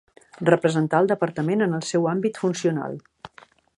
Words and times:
Representar 0.47 1.01
el 1.03 1.09
Departament 1.11 1.61
en 1.65 1.75
el 1.81 1.85
seu 1.91 2.07
àmbit 2.13 2.41
funcional. 2.47 2.97